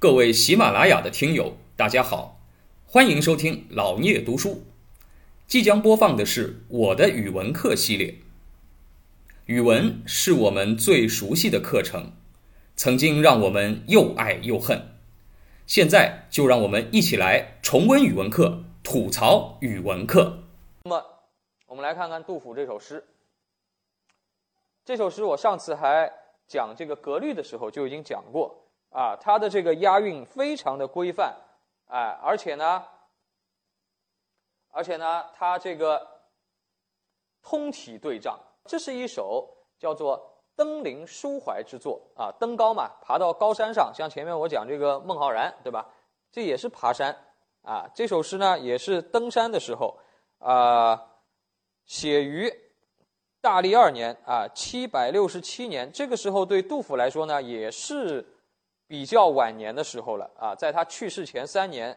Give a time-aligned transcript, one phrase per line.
[0.00, 2.40] 各位喜马拉雅的听友，大家好，
[2.86, 4.62] 欢迎收听老聂读书。
[5.48, 8.14] 即将播放的是我的语文课系列。
[9.46, 12.12] 语文是我们最熟悉的课程，
[12.76, 14.80] 曾经让我们又爱又恨。
[15.66, 20.44] 现在就让我们一起来重温语文课，吐槽语文课。
[20.84, 21.04] 那么，
[21.66, 23.04] 我们来看看杜甫这首诗。
[24.84, 26.12] 这首诗我上次还
[26.46, 31.36] 讲这个格律的时候就已经讲过啊，它的这个押韵非常的规范，
[31.86, 32.84] 哎，而且呢，
[34.70, 36.06] 而且呢，它这个
[37.42, 45.86] 通体对仗，这是一首叫做登临抒怀之作啊，登高嘛，爬到高山上，像前面我讲这个孟浩然，对吧？
[46.30, 47.16] 这也是爬山
[47.62, 47.88] 啊。
[47.94, 49.98] 这首诗呢，也是登山的时候
[50.38, 51.06] 啊，
[51.84, 52.52] 写于。
[53.40, 58.26] 大历二年啊，七百六十七年，这个时候对杜甫来说呢，也是
[58.88, 61.96] 比较晚年的时候了啊，在他去世前三年，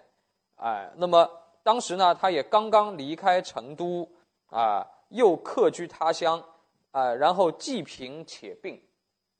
[0.57, 1.27] 哎，那么
[1.63, 4.07] 当时呢，他也刚刚离开成都
[4.47, 6.43] 啊，又客居他乡
[6.91, 8.79] 啊，然后既贫且病，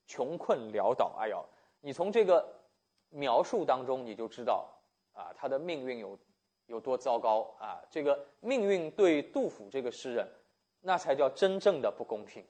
[0.08, 1.14] 穷困潦倒。
[1.20, 1.46] 哎呦，
[1.82, 2.44] 你从这个
[3.10, 4.68] 描述当中你就知道
[5.14, 6.18] 啊，他的命运有
[6.66, 10.28] 有多糟糕啊，这个命运对杜甫这个诗人。
[10.84, 12.44] 那才叫真正的不公平，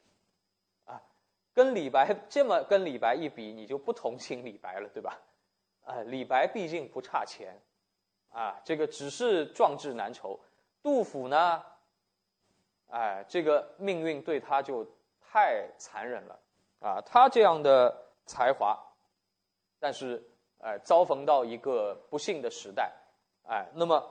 [1.53, 5.19] 跟李白这么跟李白一比，你就不同情李白了，对吧？
[5.83, 7.59] 啊，李白毕竟不差钱，
[8.29, 10.39] 啊，这个只是壮志难酬。
[10.83, 11.63] 杜甫呢，
[12.87, 14.85] 哎，这个命运对他就
[15.19, 16.39] 太残忍了，
[16.79, 18.77] 啊，他这样的才华，
[19.79, 20.23] 但是
[20.59, 22.91] 哎，遭逢到一个不幸的时代，
[23.43, 24.03] 哎，那么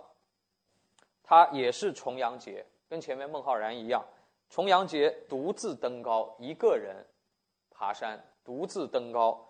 [1.22, 2.66] 他也是重阳节。
[2.88, 4.04] 跟前面孟浩然一样，
[4.48, 7.06] 重阳节独自登高，一个人
[7.80, 9.42] 爬山，独自登高，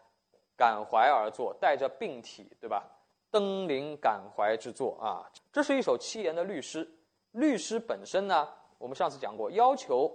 [0.56, 2.88] 感怀而作，带着病体，对吧？
[3.28, 6.88] 登临感怀之作啊，这是一首七言的律诗。
[7.32, 10.08] 律诗本身呢，我们上次讲过，要求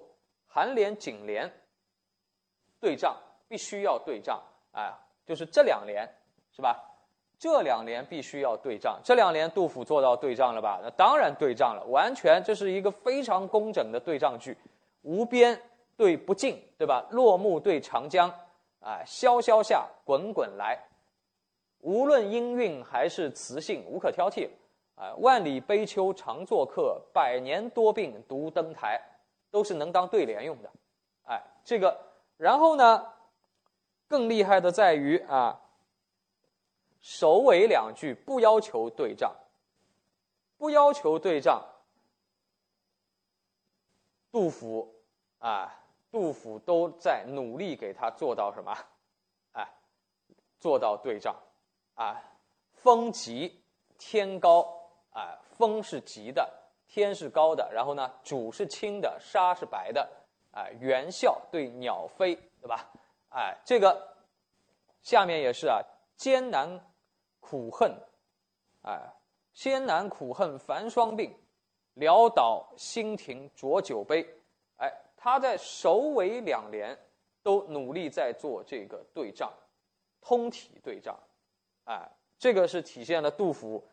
[0.49, 1.51] 酣联、颈联
[2.79, 3.17] 对仗，
[3.49, 4.93] 必须要对仗，哎，
[5.25, 6.09] 就是这两联，
[6.53, 6.81] 是吧？
[7.37, 10.79] 这两联必须要对仗，这两联杜甫做到对仗了吧？
[10.81, 14.57] 那当然对仗了，完全这是一个非常工整的对仗句。
[15.01, 15.61] 无边
[15.97, 17.05] 对不尽，对吧？
[17.11, 18.29] 落木对长江，
[18.79, 20.77] 啊，萧萧下，滚滚来。
[21.79, 24.49] 无论音韵还是词性，无可挑剔。
[24.95, 29.01] 啊，万里悲秋常作客，百年多病独登台，
[29.51, 30.71] 都是能当对联用的。
[31.27, 31.99] 哎，这个，
[32.37, 33.05] 然后呢，
[34.07, 35.61] 更厉害的在于啊。
[37.01, 39.35] 首尾两句不要求对仗，
[40.57, 41.63] 不要求对仗。
[44.31, 44.91] 杜甫
[45.37, 45.71] 啊，
[46.15, 48.73] 杜甫都在努力给他做到什么？
[49.51, 49.67] 哎，
[50.61, 51.35] 做到对仗
[51.95, 52.23] 啊。
[52.71, 53.61] 风急
[53.97, 54.61] 天高
[55.11, 56.49] 啊，风是急的，
[56.87, 60.09] 天是高的，然后呢，渚是清的，沙是白的，
[60.53, 62.89] 哎，猿啸对鸟飞，对吧？
[63.31, 64.15] 哎，这个
[65.01, 65.81] 下面也是啊，
[66.15, 66.79] 艰难。
[67.41, 67.93] 苦恨，
[68.83, 68.99] 哎，
[69.53, 71.29] 艰难苦恨繁霜鬓，
[71.97, 74.25] 潦倒新停浊酒杯，
[74.77, 74.91] 哎，
[75.25, 76.95] 他在首尾两联
[77.41, 79.51] 都努力在做这个对仗，
[80.21, 81.17] 通体对仗，
[81.85, 83.83] 哎，这个是体现了杜甫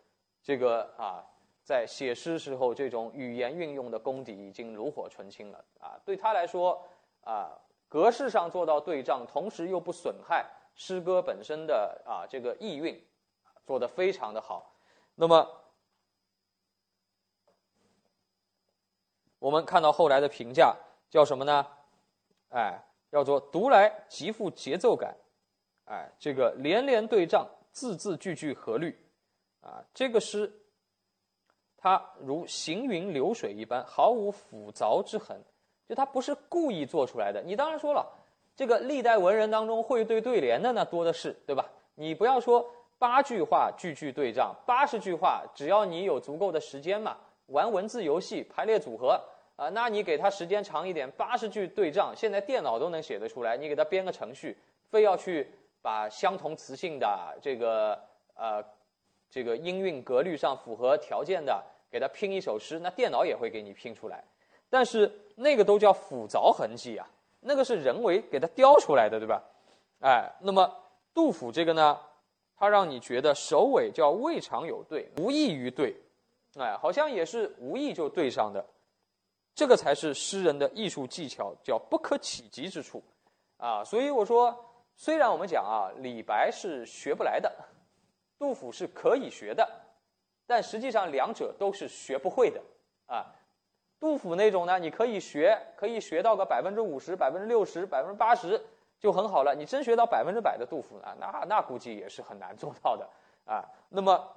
[0.43, 1.25] 这个啊，
[1.65, 6.87] 在写诗时候这种语言运用的功底已经炉火纯青了啊，对他来说
[7.25, 13.03] 啊，格式上做到对仗，同时又不损害诗歌本身的啊这个意蕴。
[13.65, 14.71] 做的非常的好，
[15.15, 15.49] 那么
[19.39, 20.77] 我们看到后来的评价
[21.13, 21.67] 叫什么呢？
[22.49, 25.15] 哎，叫做读来极富节奏感，
[25.85, 28.99] 哎，这个连连对仗，字字句句合律，
[29.61, 30.51] 啊，这个诗
[31.77, 35.39] 它如行云流水一般，毫无斧凿之痕，
[35.87, 37.43] 就它不是故意做出来的。
[37.43, 38.11] 你当然说了，
[38.57, 41.71] 这个历代文人当中会对对联的那多的是，对吧？
[41.95, 42.67] 你不要说。
[42.99, 47.17] 八句话句句对仗，八十句话，只要你有足够的时间嘛，
[47.47, 49.21] 玩文字游戏排列组合
[49.57, 53.57] 啊，那你给他时间长一点，八十句对仗，现在电脑都能写得出来。
[53.57, 54.57] 你给他编个程序，
[54.91, 55.47] 非要去
[55.81, 57.99] 把相同词性的这个
[58.35, 58.65] 呃
[59.31, 64.25] 这个音韵格律上符合条件的，给他拼一首诗，那电脑也会给你拼出来。
[64.69, 67.07] 但是那个都叫斧凿痕迹啊，
[67.41, 69.43] 那个是人为给他雕出来的，对吧？
[70.01, 70.69] 哎，那么
[71.15, 71.99] 杜甫这个呢？
[72.57, 75.97] 他让你觉得首尾叫未尝有对，无异于对，
[76.57, 78.65] 哎，好像也是无意就对上的，
[79.55, 83.03] 这个才是诗人的艺术技巧，叫不可企及之处，
[83.59, 84.57] 啊，所以我说，
[84.97, 87.53] 虽然我们讲啊，李白是学不来的，
[88.39, 89.69] 杜甫是可以学的，
[90.47, 92.63] 但实际上两者都是学不会的
[93.07, 93.27] 啊。
[94.01, 98.61] 杜甫那种呢，你可以学，可以学到个百分之五十、百分之六十、百分之八十
[98.99, 99.55] 就很好了。
[99.55, 103.09] 你真学到百分之百的杜甫呢，那那估计也是很难做到的
[103.45, 103.65] 啊。
[103.89, 104.29] 那么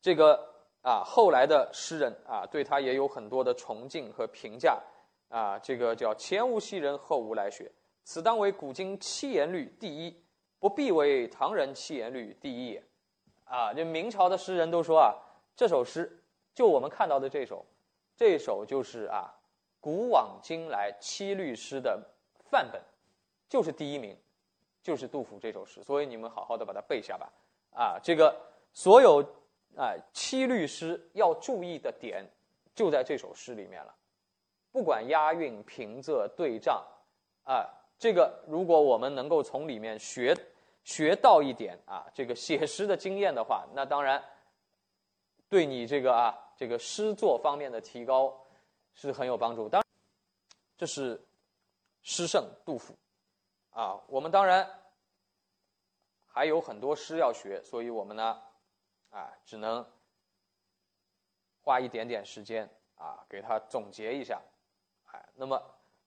[0.00, 0.55] 这个
[0.86, 4.80] 啊，后来的诗人啊，对他也有很多的崇敬和评价
[5.28, 5.58] 啊。
[5.58, 7.68] 这个叫前无昔人，后无来学，
[8.04, 10.16] 此当为古今七言律第一，
[10.60, 12.84] 不必为唐人七言律第一也。
[13.46, 15.10] 啊，这明朝的诗人都说啊，
[15.56, 16.22] 这首诗
[16.54, 17.66] 就我们看到的这首。
[18.16, 19.34] 这首就是啊，
[19.80, 22.00] 古往今来七律诗的
[22.48, 22.80] 范本，
[23.48, 24.16] 就是第一名，
[24.84, 25.82] 就是杜甫这首诗。
[25.82, 27.32] 所以你们好好的把它背下吧。
[27.72, 28.32] 啊，这个
[28.72, 29.20] 所有
[29.76, 32.24] 哎七律诗要注意的点，
[32.74, 33.94] 就在这首诗里面了。
[34.72, 36.84] 不管押韵、平仄、对仗，
[37.44, 37.64] 啊，
[37.98, 40.36] 这个如果我们能够从里面学
[40.82, 44.22] 学到一点啊，这个写诗的经验的话，那当然
[45.48, 46.42] 对你这个啊。
[46.58, 48.34] 这个诗作方面的提高
[48.94, 49.68] 是很有帮助。
[49.68, 49.84] 当，
[50.78, 51.22] 这是
[52.00, 52.94] 诗圣杜甫
[53.68, 54.00] 啊。
[54.06, 54.66] 我们当然
[56.26, 58.40] 还有很多诗要学，所以我们呢
[59.16, 59.84] 啊只能
[61.62, 64.40] 花一点点时间啊给它总结一下。
[65.06, 65.60] 哎，那么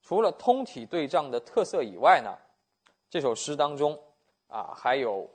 [0.03, 2.37] 除了通体对仗的特色以外呢，
[3.09, 3.99] 这首诗当中
[4.47, 5.27] 啊还有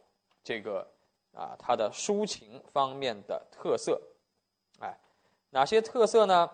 [0.45, 0.89] 这个
[1.33, 4.01] 啊它的抒情方面的特色。
[4.81, 4.97] 哎
[5.51, 6.51] 哪些特色呢？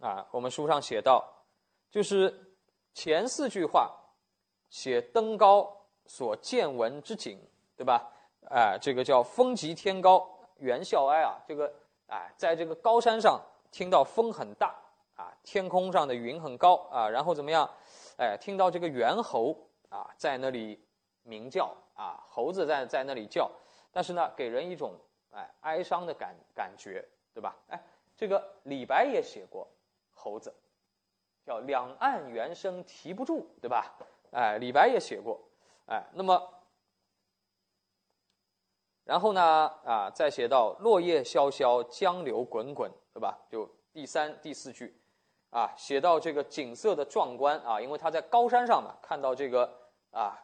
[0.00, 1.24] 啊，我们书上写到，
[1.90, 2.56] 就是
[2.92, 3.92] 前四句话
[4.68, 7.40] 写登高所见闻之景，
[7.76, 8.12] 对吧？
[8.50, 11.72] 哎，这个叫风急天高猿啸哀啊，这个
[12.08, 14.74] 哎，在这个高山上听到风很大
[15.16, 17.68] 啊，天空上的云很高啊，然后怎么样？
[18.18, 19.56] 哎，听到这个猿猴
[19.88, 20.80] 啊在那里
[21.22, 23.50] 鸣叫啊，猴子在在那里叫，
[23.90, 24.94] 但是呢，给人一种
[25.30, 27.06] 哎哀伤的感感觉。
[27.34, 27.56] 对吧？
[27.66, 27.82] 哎，
[28.16, 29.66] 这个李白也写过
[30.12, 30.54] 猴子，
[31.44, 33.92] 叫两岸猿声啼不住，对吧？
[34.30, 35.40] 哎，李白也写过，
[35.86, 36.53] 哎，那么，
[39.04, 39.70] 然后呢？
[39.84, 43.38] 啊，再写到落叶萧萧，江流滚滚，对吧？
[43.50, 44.98] 就第三、第四句，
[45.50, 49.70] 啊，写到这个景色的壮观啊，因为他在高山上嘛，看到这个
[50.10, 50.36] 啊，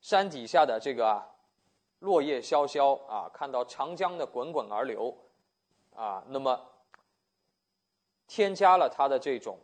[0.00, 1.22] 山底下的这个，
[2.00, 5.16] 落叶萧萧啊，看到长江的滚滚而流。
[5.94, 6.60] 啊，那么
[8.28, 9.58] 添加了他的这种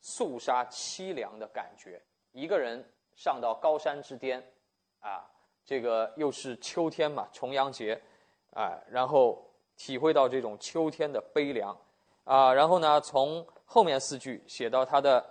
[0.00, 2.00] 肃杀凄凉的感觉。
[2.30, 4.40] 一个人上到高山之巅，
[5.00, 5.28] 啊，
[5.64, 8.00] 这个又是秋天嘛，重阳节，
[8.52, 9.42] 啊，然后
[9.76, 11.76] 体会到这种秋天的悲凉，
[12.24, 15.24] 啊，然后呢，从后面四句写到他的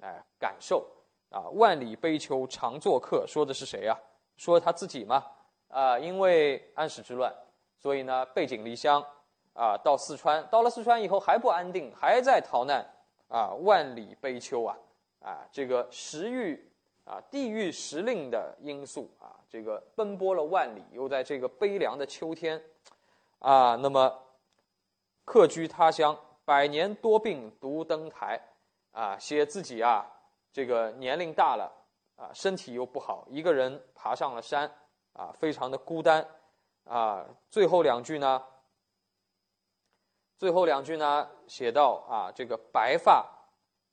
[0.00, 0.86] 哎感受，
[1.30, 3.98] 啊，万里悲秋常作客，说的是谁呀？
[4.36, 5.24] 说他自己嘛，
[5.68, 7.32] 啊，因为安史之乱，
[7.78, 9.04] 所以呢，背井离乡。
[9.56, 12.84] 啊，到四川，到了四川以后还不安定，还在逃难，
[13.28, 14.76] 啊，万里悲秋啊，
[15.20, 16.68] 啊，这个时域
[17.04, 22.60] 啊，地域时令的因素啊，这个奔波了万里，又在这个悲凉的秋天，
[23.38, 24.20] 啊，那么
[25.24, 28.48] 客居他乡，百年多病独登台，
[28.90, 30.04] 啊，写自己啊，
[30.52, 31.72] 这个年龄大了，
[32.16, 34.68] 啊，身体又不好，一个人爬上了山，
[35.12, 36.26] 啊，非常的孤单，
[36.82, 38.44] 啊，最后两句呢？
[40.36, 43.24] 最后两句呢，写到啊，这个白发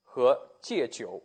[0.03, 1.21] 和戒酒，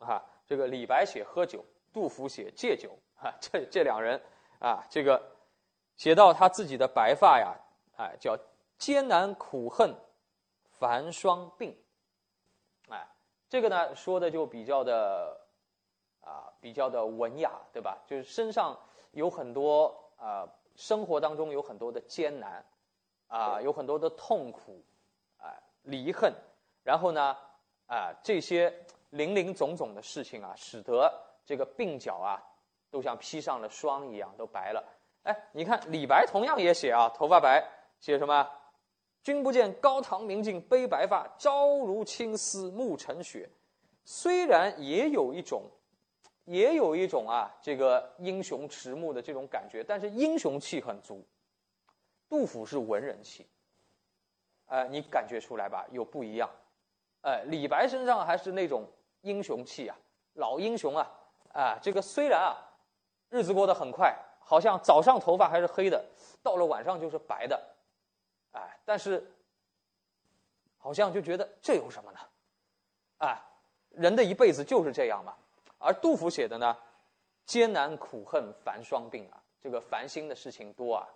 [0.00, 1.64] 啊，这个李白写喝酒，
[1.94, 2.90] 杜甫写戒酒，
[3.20, 4.20] 啊， 这这两人
[4.58, 5.20] 啊，这个
[5.96, 7.54] 写到他自己的白发呀，
[7.96, 8.36] 哎，叫
[8.78, 9.94] 艰难苦恨
[10.78, 11.74] 繁霜鬓，
[12.88, 13.06] 哎，
[13.48, 15.40] 这个呢说的就比较的
[16.20, 17.98] 啊，比较的文雅，对吧？
[18.06, 18.78] 就是身上
[19.12, 22.64] 有很多啊，生活当中有很多的艰难。
[23.32, 24.82] 啊，有很多的痛苦，
[25.38, 26.34] 啊，离恨，
[26.82, 27.36] 然后呢，
[27.86, 28.74] 啊，这些
[29.10, 31.08] 零零总总的事情啊，使得
[31.46, 32.42] 这个鬓角啊，
[32.90, 34.84] 都像披上了霜一样，都白了。
[35.22, 37.66] 哎，你看李白同样也写啊，头发白，
[37.98, 38.48] 写什么？
[39.22, 43.48] 君不见高堂明镜悲白发，朝如青丝暮成雪。
[44.02, 45.62] 虽然也有一种，
[46.46, 51.22] 也有一种啊，这个英雄迟暮的这种感觉，但是英雄气很足。
[52.30, 53.46] 杜甫是文人气，
[54.66, 55.84] 呃，你感觉出来吧？
[55.90, 56.48] 有不一样，
[57.22, 58.88] 呃，李白身上还是那种
[59.20, 59.96] 英雄气啊，
[60.34, 61.10] 老英雄啊，
[61.52, 62.56] 啊，这个虽然啊，
[63.30, 66.04] 日子过得很快，好像早上头发还是黑的，
[66.42, 67.60] 到了晚上就是白的，
[68.52, 69.24] 哎，但是
[70.76, 72.18] 好像就觉得这有什么呢？
[73.18, 73.40] 哎，
[73.90, 75.34] 人的一辈子就是这样嘛。
[75.78, 76.76] 而杜甫写的呢，
[77.46, 81.08] 艰难苦恨繁霜鬓啊，这个烦心的事情多啊，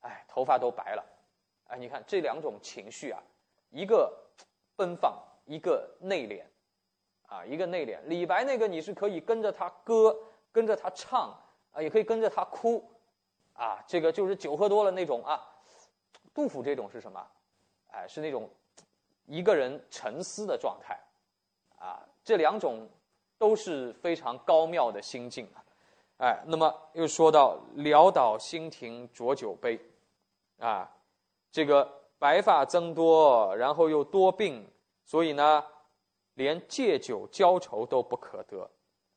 [0.00, 1.04] 哎，头发都白了，
[1.68, 3.22] 哎，你看这两种情绪啊，
[3.70, 4.12] 一个
[4.74, 6.42] 奔放，一个内敛，
[7.26, 8.00] 啊，一个内敛。
[8.04, 10.16] 李白那个你是可以跟着他歌，
[10.50, 11.38] 跟着他唱
[11.78, 12.82] 啊，也可以跟着他哭，
[13.52, 15.40] 啊，这个就是酒喝多了那种啊。
[16.34, 17.24] 杜甫这种是什么？
[17.92, 18.50] 哎，是那种
[19.26, 20.98] 一个人沉思的状态，
[21.78, 22.88] 啊，这两种
[23.38, 25.64] 都是非常高妙的心境啊。
[26.18, 29.80] 哎，那么又说到潦倒新停浊酒杯，
[30.58, 30.90] 啊，
[31.52, 34.68] 这个白发增多，然后又多病，
[35.04, 35.64] 所以呢，
[36.34, 38.68] 连借酒浇愁都不可得，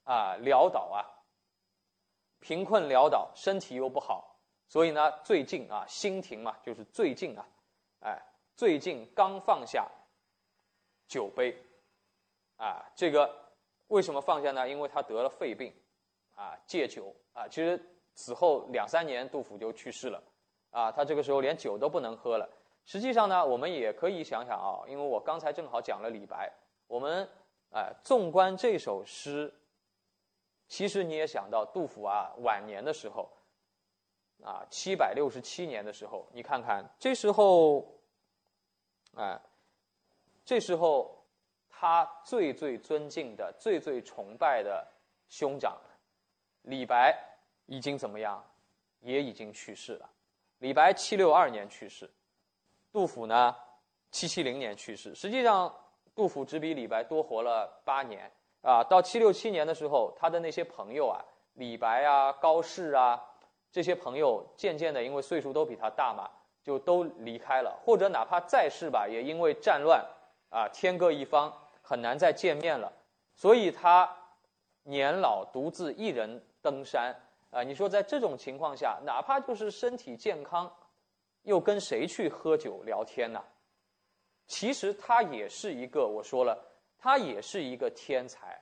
[0.04, 1.02] 啊，潦倒啊，
[2.42, 4.36] 贫困潦倒，身体又不好，
[4.68, 7.48] 所以呢，最近啊，新停嘛，就是最近啊，
[8.02, 8.22] 哎，
[8.58, 9.90] 最近刚放下
[11.08, 11.58] 酒杯，
[12.58, 13.34] 啊，这个
[13.88, 14.68] 为什么放下呢？
[14.68, 15.74] 因为他得了肺病。
[16.34, 17.48] 啊，戒酒啊！
[17.48, 17.80] 其实
[18.16, 20.24] 此后两三年，杜甫就去世了，
[20.72, 22.50] 啊，他这个时候连酒都不能喝了。
[22.84, 26.52] 实际上呢，我们也可以想想啊，因为我刚才正好讲了李白，
[26.88, 27.30] 我们
[27.72, 29.54] 哎，纵观这首诗，
[30.72, 33.30] 其实你也想到杜甫啊，晚年的时候，
[34.42, 37.86] 啊，七百六十七年的时候，你看看这时候，
[39.18, 39.38] 哎，
[40.46, 41.26] 这时候
[41.70, 44.88] 他最最尊敬的、最最崇拜的
[45.28, 45.78] 兄长。
[46.62, 47.14] 李白
[47.66, 48.42] 已经怎么样？
[49.02, 50.10] 也已经去世了。
[50.60, 52.10] 李白七六二年去世，
[52.94, 53.54] 杜甫呢
[54.10, 55.14] 七七零年去世。
[55.14, 55.76] 实际上，
[56.16, 58.84] 杜甫只比李白多活了八年啊。
[58.84, 63.22] 到七六七年的时候，他的那些朋友啊，李白啊、高适啊
[63.72, 66.30] 这些朋友，渐渐的因为岁数都比他大嘛，
[66.64, 70.06] 就都离开了，或者哪怕在世吧，也因为战乱
[70.50, 72.92] 啊，天各一方，很难再见面了。
[73.36, 74.10] 所以他
[74.84, 76.42] 年老独自一人。
[76.64, 77.12] 登山
[77.50, 80.72] 啊，你说在这种情况下，哪怕就是身体健康，
[81.42, 83.44] 又跟谁去喝酒聊天呢？
[84.46, 86.56] 其实他也是一个，我说了，
[87.02, 88.62] 他也是一个天才，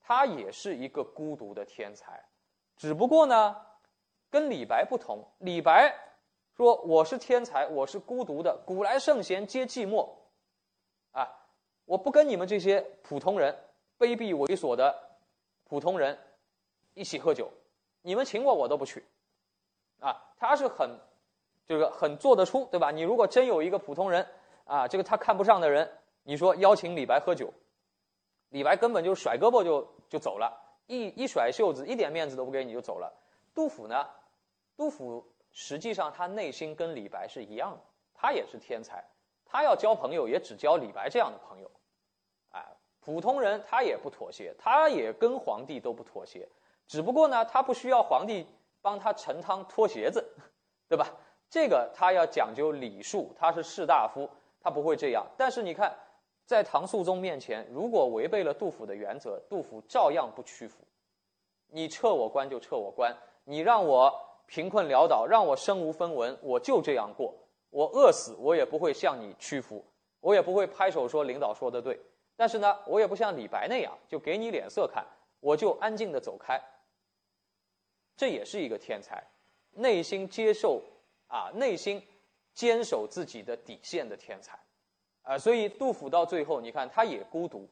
[0.00, 2.24] 他也是一个孤独的天才，
[2.76, 3.54] 只不过呢，
[4.30, 5.22] 跟李白不同。
[5.38, 5.94] 李白
[6.56, 8.58] 说：“我是天才，我是孤独的。
[8.66, 10.08] 古来圣贤皆寂寞，
[11.10, 11.28] 啊，
[11.84, 13.54] 我不跟你们这些普通人、
[13.98, 14.98] 卑鄙猥琐的
[15.64, 16.18] 普通人。”
[16.94, 17.50] 一起喝酒，
[18.02, 19.02] 你们请我我都不去，
[20.00, 20.90] 啊，他是很，
[21.66, 22.90] 这个很做得出，对吧？
[22.90, 24.26] 你如果真有一个普通人，
[24.64, 25.90] 啊，这个他看不上的人，
[26.24, 27.52] 你说邀请李白喝酒，
[28.50, 30.52] 李白根本就甩胳膊就就走了，
[30.86, 33.12] 一一甩袖子，一点面子都不给你就走了。
[33.54, 34.08] 杜甫呢？
[34.76, 37.80] 杜甫实际上他内心跟李白是一样的，
[38.14, 39.04] 他也是天才，
[39.44, 41.70] 他要交朋友也只交李白这样的朋友，
[42.50, 42.64] 哎，
[43.00, 46.48] 普通人他也不妥协，他也跟皇帝都不妥协。
[46.86, 48.46] 只不过呢，他不需要皇帝
[48.80, 50.24] 帮他盛汤脱鞋子，
[50.88, 51.06] 对吧？
[51.50, 54.28] 这个他要讲究礼数，他是士大夫，
[54.60, 55.26] 他不会这样。
[55.36, 55.94] 但是你看，
[56.44, 60.78] 在唐肃宗面前，如果违背了杜甫的原则，杜甫照样不屈服。
[61.68, 64.12] 你撤我官就撤我官，你让我
[64.46, 67.34] 贫困潦倒，让我身无分文，我就这样过。
[67.70, 69.82] 我饿死我也不会向你屈服，
[70.20, 71.98] 我也不会拍手说领导说的对。
[72.36, 75.06] 但是呢，我也不像李白那样，就给你脸色看，
[75.40, 76.60] 我就安静的走开。
[78.14, 79.24] 这也是一个天才，
[79.70, 80.82] 内心接受
[81.28, 82.06] 啊，内心
[82.52, 84.58] 坚守自己的底线的天才，
[85.22, 87.68] 啊，所以杜甫到最后，你看他也孤独，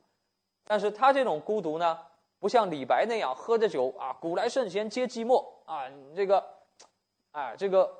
[0.64, 1.99] 但是他这种孤独呢，
[2.38, 6.45] 不像李白那样喝着酒啊，古来圣贤皆寂寞啊，这个，
[7.33, 7.92] 啊，这个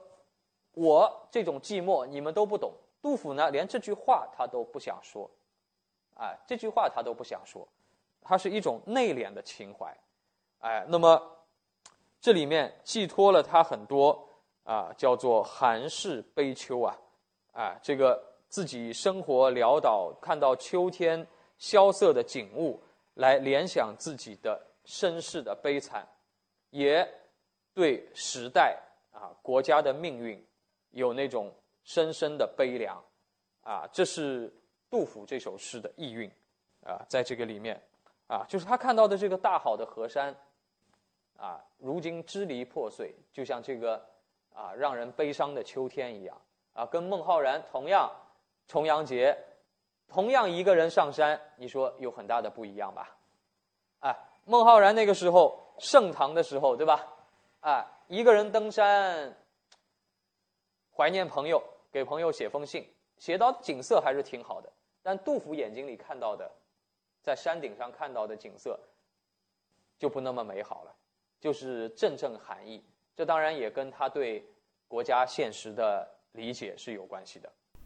[0.73, 2.73] 我这种寂寞你们都不懂。
[3.03, 5.31] 杜甫呢，连这句话他都不想说，
[6.15, 7.67] 啊，这句话他都不想说，
[8.21, 9.97] 他是一种内敛的情怀，
[10.61, 11.37] 哎，那么。
[12.23, 14.29] 这里面寄托了他很多
[14.65, 16.95] 啊，叫做寒士悲秋啊，
[17.55, 21.27] 啊，这个自己生活潦倒，看到秋天
[21.57, 22.79] 萧瑟的景物，
[23.15, 26.07] 来联想自己的身世的悲惨，
[26.69, 27.09] 也
[27.73, 28.79] 对时代
[29.11, 30.47] 啊国家的命运
[30.91, 31.51] 有那种
[31.83, 33.03] 深深的悲凉，
[33.63, 34.53] 啊，这是
[34.91, 36.31] 杜甫这首诗的意蕴
[36.85, 37.81] 啊，在这个里面
[38.27, 40.37] 啊，就是他看到的这个大好的河山。
[41.37, 43.97] 啊，如今支离破碎，就像这个
[44.53, 46.39] 啊让人悲伤的秋天一样
[46.75, 46.85] 啊。
[46.85, 48.13] 跟孟浩然同样，
[48.71, 49.37] 重阳节，
[50.07, 53.17] 同样一个人上山，你说有很大的不一样吧？
[53.99, 57.05] 哎，孟浩然那个时候盛唐的时候，对吧？
[57.59, 59.37] 啊，一个人登山，
[60.97, 61.61] 怀念朋友，
[61.91, 64.73] 给朋友写封信，写到景色还是挺好的。
[65.03, 66.49] 但杜甫眼睛里看到的，
[67.25, 68.79] 在山顶上看到的景色，
[69.99, 70.95] 就不那么美好了。
[71.41, 72.85] 就是阵阵寒意，
[73.17, 74.47] 这当然也跟他对
[74.87, 77.51] 国家现实的理解是有关系的。